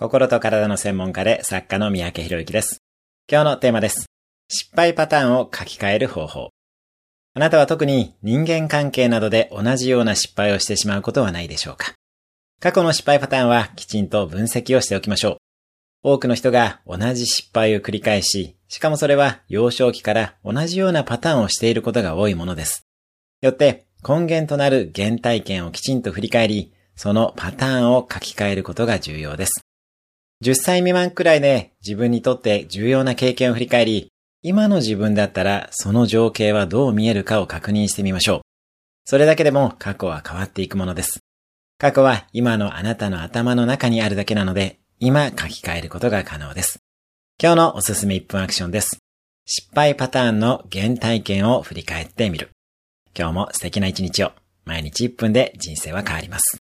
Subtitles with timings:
[0.00, 2.84] 心と体の専門家で作家の三宅博之です。
[3.28, 4.06] 今日のテーマです。
[4.48, 6.50] 失敗パターンを書き換える方法。
[7.34, 11.94] あなたは特に人間関係などで同じような失敗をしてしまうことはないでしょうか
[12.60, 15.36] 過去の失敗パターンはきちんと分析をしておきましょう。
[16.04, 22.86] 多くの人が同じ失敗を繰り返し、しかもそれは幼少期から同じようなパターンをしていることが多いものです。
[23.40, 29.64] よって根源となる原体験をきちんと振り返り、そのパターンを書き換えることが重要です。
[30.44, 38.40] 10歳未満くらいで自分にとって重要な経験を振り返り、今の自分だったらその情景はどう見えるかを確認してみましょう。
[39.04, 41.18] それだけでも過去は変わっていくものです。
[41.78, 46.78] 過去は今のあなたの頭の中にあるだけなので、今書き換えることが可能です。
[47.42, 48.98] 今日のおすすめ1分アクションです。
[49.46, 52.50] 失敗パターンの原体験を振り返ってみる。
[53.16, 54.32] 今日も素敵な一日を。
[54.64, 56.57] 毎日1分で人生は変わります。